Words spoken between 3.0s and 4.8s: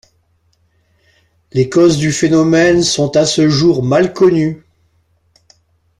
à ce jour mal connues.